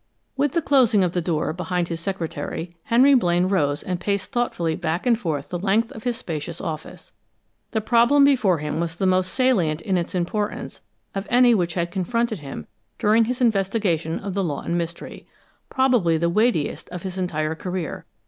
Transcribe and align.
With 0.35 0.53
the 0.53 0.63
closing 0.63 1.03
of 1.03 1.11
the 1.11 1.21
door 1.21 1.53
behind 1.53 1.87
his 1.89 1.99
secretary, 1.99 2.75
Henry 2.85 3.13
Blaine 3.13 3.45
rose 3.45 3.83
and 3.83 3.99
paced 3.99 4.31
thoughtfully 4.31 4.75
back 4.75 5.05
and 5.05 5.15
forth 5.15 5.49
the 5.49 5.59
length 5.59 5.91
of 5.91 6.05
his 6.05 6.17
spacious 6.17 6.59
office. 6.59 7.11
The 7.69 7.81
problem 7.81 8.23
before 8.25 8.57
him 8.57 8.79
was 8.79 8.95
the 8.95 9.05
most 9.05 9.31
salient 9.31 9.79
in 9.79 9.97
its 9.97 10.15
importance 10.15 10.81
of 11.13 11.27
any 11.29 11.53
which 11.53 11.75
had 11.75 11.91
confronted 11.91 12.39
him 12.39 12.65
during 12.97 13.25
his 13.25 13.41
investigation 13.41 14.17
of 14.19 14.33
the 14.33 14.43
Lawton 14.43 14.75
mystery 14.75 15.27
probably 15.69 16.17
the 16.17 16.31
weightiest 16.31 16.89
of 16.89 17.03
his 17.03 17.19
entire 17.19 17.53
career. 17.53 18.07